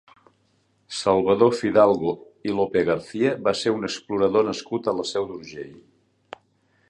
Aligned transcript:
Salvador 0.99 1.51
Fidalgo 1.59 2.13
i 2.51 2.55
Lopegarcía 2.61 3.33
va 3.49 3.53
ser 3.61 3.75
un 3.77 3.87
explorador 3.91 4.47
nascut 4.51 4.89
a 4.89 4.95
la 5.01 5.05
Seu 5.11 5.27
d'Urgell. 5.33 5.79